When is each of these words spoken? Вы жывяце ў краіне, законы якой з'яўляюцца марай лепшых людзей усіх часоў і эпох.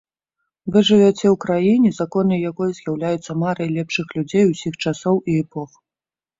Вы 0.75 0.79
жывяце 0.87 1.25
ў 1.31 1.33
краіне, 1.45 1.91
законы 1.99 2.39
якой 2.51 2.69
з'яўляюцца 2.79 3.31
марай 3.45 3.71
лепшых 3.77 4.07
людзей 4.19 4.45
усіх 4.53 4.83
часоў 4.89 5.15
і 5.31 5.41
эпох. 5.47 5.71